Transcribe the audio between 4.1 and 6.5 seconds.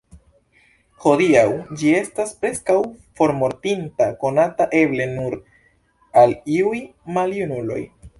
konata eble nur al